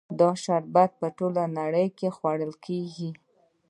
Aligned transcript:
دا 0.19 0.29
شربت 0.43 0.91
په 1.01 1.07
ټوله 1.17 1.43
نړۍ 1.59 1.87
کې 1.97 2.07
خوړل 2.15 2.53
کیږي. 2.65 3.09